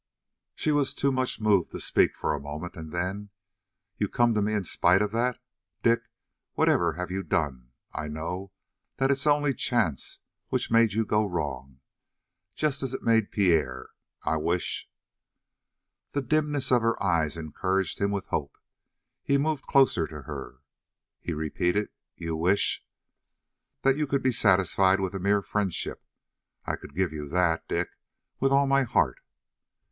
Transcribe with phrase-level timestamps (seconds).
[0.55, 3.29] She was too much moved to speak for a moment, and then:
[3.97, 5.37] "You come to me in spite of that?
[5.83, 6.01] Dick,
[6.53, 8.51] whatever you have done, I know
[8.97, 10.17] that it's only chance
[10.47, 11.81] which made you go wrong,
[12.55, 13.91] just as it made Pierre.
[14.23, 14.89] I wish"
[16.13, 18.57] The dimness of her eyes encouraged him with a hope.
[19.21, 20.61] He moved closer to her.
[21.19, 22.83] He repeated: "You wish"
[23.83, 26.03] "That you could be satisfied with a mere friendship.
[26.65, 27.89] I could give you that, Dick,
[28.39, 29.19] with all my heart."